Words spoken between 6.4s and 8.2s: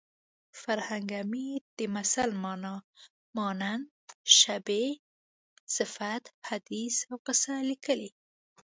حدیث او قصه لیکلې